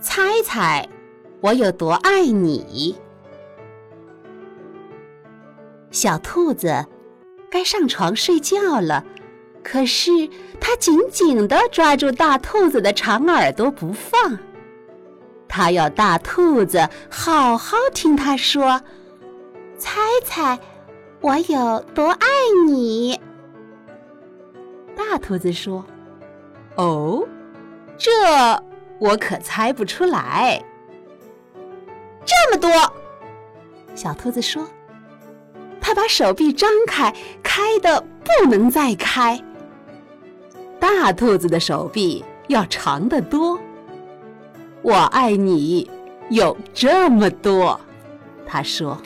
[0.00, 0.88] 猜猜
[1.40, 2.96] 我有多爱你。”
[5.90, 6.86] 小兔子
[7.50, 9.04] 该上床睡觉了，
[9.62, 10.10] 可是
[10.60, 14.38] 它紧紧地抓住大兔子的长耳朵不放。
[15.48, 18.80] 它要大兔子好好听它说
[19.76, 20.56] ：“猜猜
[21.20, 22.26] 我有多爱
[22.68, 23.20] 你。”
[24.94, 25.84] 大兔子说
[26.76, 27.26] ：“哦，
[27.98, 28.10] 这
[29.00, 30.62] 我可猜不出来。”
[32.24, 32.70] 这么多，
[33.96, 34.64] 小兔子说。
[35.80, 39.42] 他把手臂张开，开的不能再开。
[40.78, 43.58] 大兔子的手臂要长得多。
[44.82, 45.90] 我爱你
[46.28, 47.80] 有这么多，
[48.46, 48.96] 他说。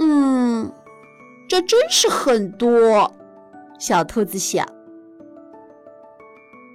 [0.00, 0.72] 嗯，
[1.48, 3.12] 这真是很多。
[3.78, 4.66] 小兔子想。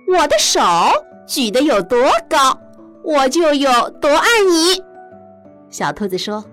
[0.08, 0.62] 我的手
[1.28, 2.58] 举得有多高，
[3.04, 4.82] 我就有多爱你。
[5.70, 6.44] 小兔子说。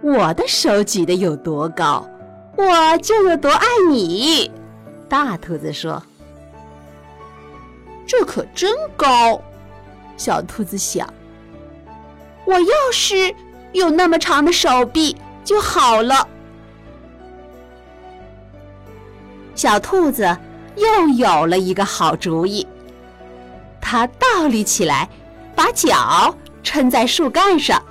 [0.00, 2.04] 我的手举得有多高，
[2.56, 4.50] 我就有多爱你。
[5.08, 6.02] 大兔子说
[8.04, 9.40] ：“这可真高。”
[10.18, 11.08] 小兔子想
[12.46, 13.32] ：“我要是
[13.72, 16.26] 有那么长的手臂就好了。”
[19.54, 20.36] 小兔子
[20.74, 22.66] 又有了一个好主意，
[23.92, 25.06] 它倒立起来，
[25.54, 27.84] 把脚撑在树干上。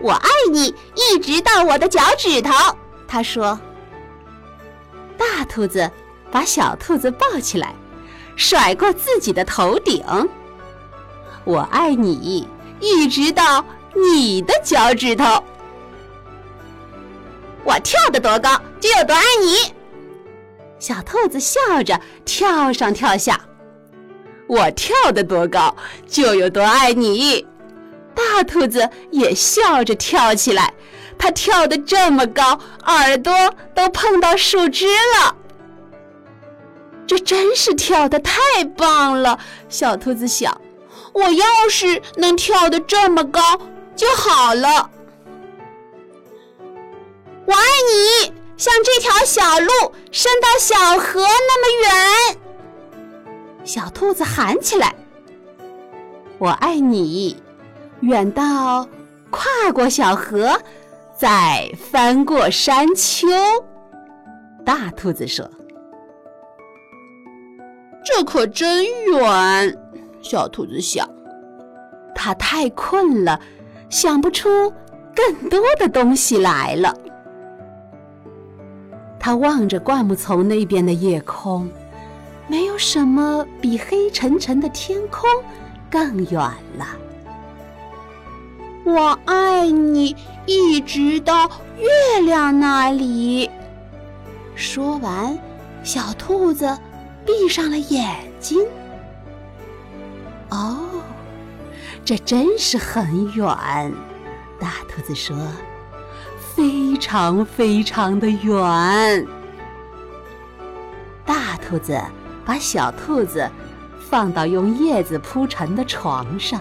[0.00, 2.52] 我爱你，一直到我的脚趾头。
[3.06, 3.56] 他说
[5.16, 5.88] ：“大兔子
[6.32, 7.72] 把小兔子抱起来，
[8.34, 10.04] 甩过自己的头顶。
[11.44, 12.48] 我爱你，
[12.80, 15.24] 一直到你的脚趾头。
[17.62, 19.72] 我跳得多高，就有多爱你。”
[20.80, 23.40] 小兔子笑着跳上跳下。
[24.48, 25.76] 我跳得多高，
[26.08, 27.46] 就有多爱你。
[28.14, 30.72] 大兔子也笑着跳起来，
[31.18, 33.32] 它跳得这么高，耳朵
[33.74, 35.36] 都碰到树枝了。
[37.06, 38.40] 这真是跳得太
[38.76, 39.38] 棒了！
[39.68, 40.60] 小兔子想
[41.14, 43.40] ：“我要是能跳得这么高
[43.94, 44.90] 就好了。”
[47.46, 49.70] 我爱你，像这条小路
[50.10, 52.38] 伸到小河那么远。
[53.68, 54.94] 小兔子喊起来
[56.40, 57.36] ：“我爱你。”
[58.00, 58.88] 远到
[59.28, 60.58] 跨过小河，
[61.14, 63.28] 再翻过山丘。
[64.64, 65.46] 大兔子说
[68.02, 69.78] ：“这可真远。”
[70.22, 71.06] 小兔子想，
[72.14, 73.38] 它太困了，
[73.90, 74.72] 想不出
[75.14, 76.96] 更多的东西来了。
[79.20, 81.68] 它望着灌木丛那边的夜空，
[82.48, 85.28] 没有什么比黑沉沉的天空
[85.90, 86.40] 更远
[86.76, 86.86] 了。
[88.84, 90.16] 我爱你，
[90.46, 91.48] 一直到
[91.78, 93.50] 月亮那里。
[94.54, 95.38] 说完，
[95.84, 96.76] 小兔子
[97.26, 98.66] 闭上了眼睛。
[100.48, 100.78] 哦，
[102.02, 103.46] 这真是很远。
[104.58, 105.36] 大兔子说
[106.56, 109.26] ：“非常非常的远。”
[111.26, 112.00] 大兔子
[112.48, 113.46] 把小兔子
[114.00, 116.58] 放到用叶子铺成的床上。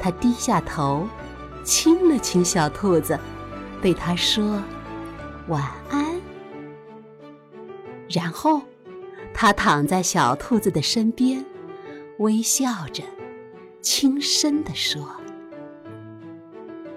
[0.00, 1.06] 他低下头，
[1.62, 3.16] 亲了亲小兔子，
[3.80, 4.60] 对它说
[5.46, 6.04] ：“晚安。”
[8.10, 8.62] 然后，
[9.32, 11.44] 他躺在小兔子的身边，
[12.18, 13.04] 微笑着，
[13.80, 15.08] 轻声地说：“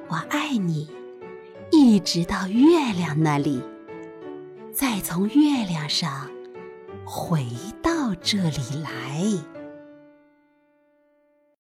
[0.10, 0.90] 我爱你，
[1.70, 3.62] 一直到月亮那里，
[4.74, 6.28] 再从月亮上
[7.10, 7.46] 回
[7.82, 9.48] 到这里来。”